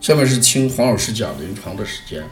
[0.00, 2.24] 下面是听黄老师讲临床的时间。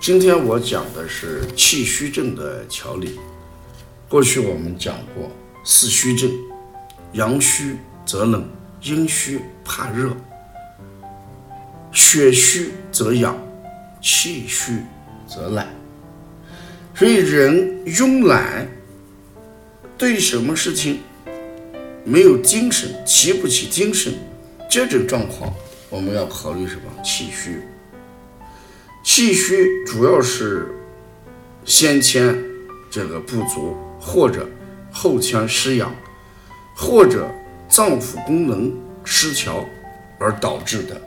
[0.00, 3.20] 今天我讲的是气虚症的调理。
[4.08, 5.30] 过去我们讲过
[5.64, 6.30] 四虚症：
[7.12, 7.76] 阳虚
[8.06, 8.48] 则冷，
[8.82, 10.16] 阴虚怕热，
[11.92, 13.36] 血虚则痒，
[14.00, 14.78] 气虚
[15.26, 15.68] 则懒。
[16.94, 18.66] 所以人慵懒，
[19.98, 21.00] 对什么事情
[22.02, 24.14] 没有精神，提不起精神，
[24.70, 25.52] 这种状况
[25.90, 26.82] 我们要考虑什么？
[27.02, 27.62] 气虚。
[29.02, 30.68] 气虚主要是
[31.64, 32.36] 先天
[32.90, 34.46] 这个不足，或者
[34.92, 35.94] 后天失养，
[36.76, 37.26] 或者
[37.68, 39.64] 脏腑功能失调
[40.18, 41.00] 而导致的。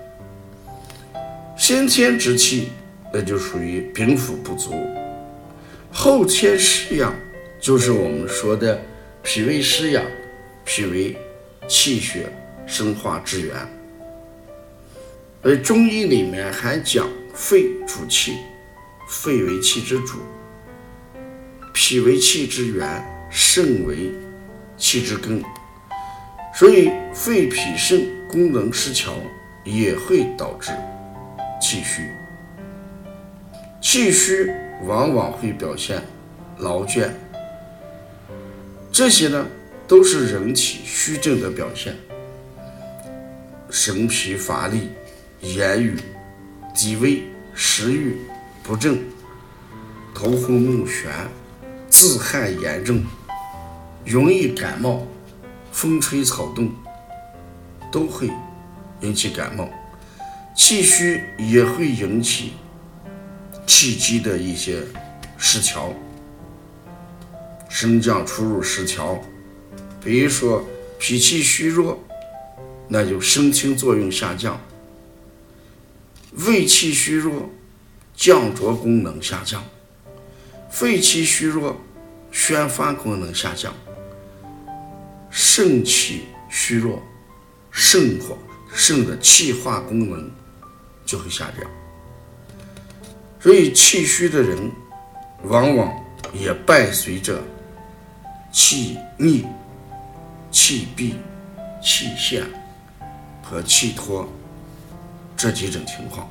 [1.56, 2.70] 先天之气，
[3.14, 4.72] 那就属于禀赋不足；
[5.92, 7.14] 后天失养，
[7.60, 8.82] 就是我们说的
[9.22, 10.04] 脾胃失养，
[10.66, 11.16] 脾胃
[11.68, 12.32] 气血
[12.66, 13.56] 生化之源。
[15.44, 17.08] 而中医里面还讲。
[17.34, 18.40] 肺主气，
[19.08, 20.18] 肺为气之主，
[21.74, 22.86] 脾为气之源，
[23.30, 24.12] 肾为
[24.78, 25.42] 气之根，
[26.54, 29.14] 所以肺脾肾功能失调
[29.64, 30.72] 也会导致
[31.62, 32.12] 气虚。
[33.80, 34.52] 气虚
[34.84, 36.04] 往往会表现
[36.58, 37.10] 劳倦，
[38.92, 39.48] 这些呢
[39.88, 41.96] 都是人体虚症的表现，
[43.70, 44.90] 神疲乏力，
[45.42, 45.98] 言语。
[46.74, 48.16] 低微、食欲
[48.64, 48.98] 不振、
[50.16, 51.10] 头昏目眩、
[51.90, 53.04] 自汗严重、
[54.06, 55.06] 容易感冒、
[55.70, 56.72] 风吹草动
[57.92, 58.32] 都会
[59.02, 59.70] 引起感冒。
[60.56, 62.54] 气虚也会引起
[63.68, 64.82] 气机的一些
[65.38, 65.94] 失调，
[67.68, 69.22] 升降出入失调。
[70.02, 70.66] 比如说
[70.98, 72.00] 脾气虚弱，
[72.88, 74.60] 那就升清作用下降。
[76.46, 77.50] 胃气虚弱，
[78.16, 79.62] 降浊功能下降；
[80.70, 81.80] 肺气虚弱，
[82.32, 83.72] 宣发功能下降；
[85.30, 87.02] 肾气虚弱，
[87.70, 88.38] 肾火
[88.74, 90.32] 肾的气化功能
[91.06, 91.70] 就会下降。
[93.40, 94.72] 所以气虚的人，
[95.44, 95.94] 往往
[96.34, 97.42] 也伴随着
[98.52, 99.46] 气逆、
[100.50, 101.16] 气闭、
[101.84, 102.44] 气陷
[103.44, 104.28] 和气脱。
[105.42, 106.30] 这几种情况，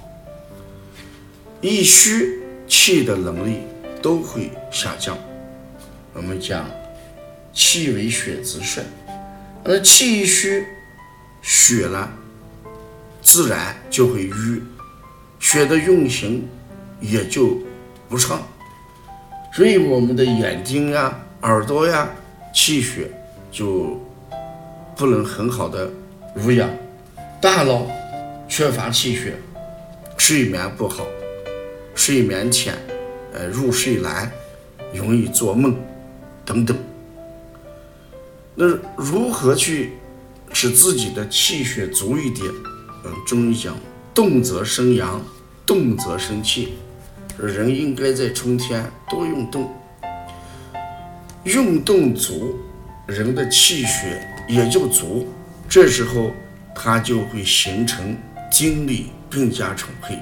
[1.61, 2.39] 一虚
[2.69, 3.63] 气的能力
[4.01, 5.19] 都会下降。
[6.13, 6.65] 我们讲
[7.53, 8.85] 气为血之帅，
[9.65, 10.65] 而气一虚，
[11.43, 12.09] 血呢
[13.21, 14.63] 自然就会瘀，
[15.41, 16.49] 血的运行
[17.01, 17.59] 也就
[18.09, 18.41] 不畅，
[19.53, 22.09] 所以我们的眼睛呀、耳朵呀，
[22.55, 23.11] 气血
[23.51, 24.01] 就
[24.95, 25.91] 不能很好的
[26.33, 26.71] 濡养，
[27.41, 27.91] 大脑。
[28.51, 29.37] 缺乏气血，
[30.19, 31.07] 睡眠不好，
[31.95, 32.75] 睡眠浅，
[33.33, 34.29] 呃，入睡难，
[34.93, 35.77] 容易做梦，
[36.45, 36.77] 等等。
[38.57, 38.67] 那
[38.97, 39.93] 如何去
[40.53, 42.45] 使自己的气血足一点？
[43.05, 43.79] 嗯，中医讲，
[44.13, 45.25] 动则生阳，
[45.65, 46.75] 动则生气。
[47.39, 49.73] 人应该在春天多运动，
[51.45, 52.59] 运动足，
[53.07, 55.29] 人的气血也就足，
[55.69, 56.33] 这时候
[56.75, 58.17] 它就会形成。
[58.51, 60.17] 精力更加充沛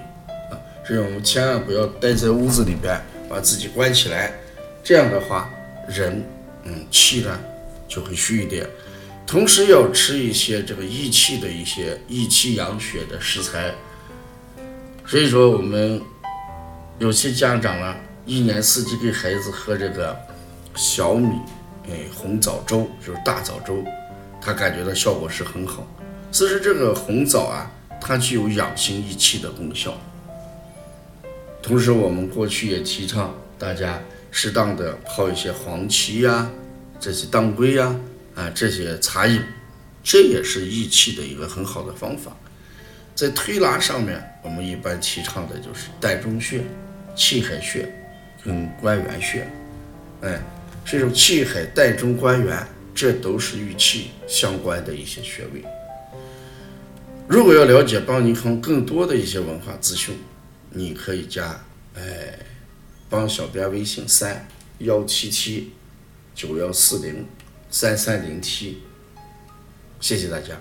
[0.51, 0.61] 啊！
[0.87, 4.33] 所以我们千万不要待在屋子里边，把自己关起来。
[4.85, 5.51] 这样的话，
[5.89, 6.23] 人
[6.65, 7.39] 嗯气呢
[7.89, 8.67] 就会虚一点。
[9.27, 13.75] 同时要吃一些这个益气的一些益气养血的食材。
[15.07, 16.01] 所以说，我们
[16.99, 20.17] 有些家长呢，一年四季给孩子喝这个
[20.75, 21.39] 小米
[21.89, 23.85] 哎红枣粥，就是大枣粥，
[24.41, 25.87] 他感觉到效果是很好。
[26.31, 27.71] 其实这个红枣啊。
[28.01, 29.97] 它具有养心益气的功效。
[31.63, 34.01] 同时，我们过去也提倡大家
[34.31, 36.51] 适当的泡一些黄芪呀、
[37.01, 37.95] 这些当归呀、
[38.35, 39.43] 啊这些茶饮，
[40.03, 42.35] 这也是益气的一个很好的方法。
[43.15, 46.63] 在推拿上面，我们一般提倡的就是膻中穴、
[47.17, 47.93] 气海穴
[48.45, 49.47] 跟关元穴。
[50.23, 50.41] 哎，
[50.85, 55.65] 这种气海、膻中、关元，这都是与气相关的一些穴位。
[57.29, 60.17] 如果要了解邦尼康更多的一些文化资讯，
[60.71, 61.63] 你可以加
[61.95, 62.39] 哎
[63.11, 64.49] 帮小编微信三
[64.79, 65.73] 幺七七
[66.35, 67.27] 九幺四零
[67.69, 68.79] 三三零七，
[70.01, 70.59] 谢谢大家。